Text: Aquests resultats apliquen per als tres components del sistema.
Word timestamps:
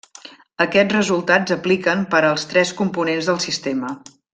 Aquests 0.65 0.95
resultats 0.95 1.55
apliquen 1.57 2.03
per 2.15 2.25
als 2.33 2.49
tres 2.55 2.75
components 2.83 3.33
del 3.33 3.43
sistema. 3.51 3.97